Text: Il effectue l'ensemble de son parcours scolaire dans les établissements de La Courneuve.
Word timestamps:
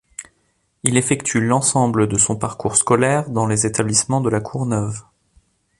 Il 0.81 0.97
effectue 0.97 1.41
l'ensemble 1.41 2.07
de 2.07 2.17
son 2.17 2.35
parcours 2.35 2.75
scolaire 2.75 3.29
dans 3.29 3.45
les 3.45 3.67
établissements 3.67 4.19
de 4.19 4.31
La 4.31 4.41
Courneuve. 4.41 5.03